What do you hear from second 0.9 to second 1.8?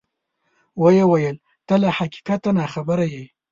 ویل: ته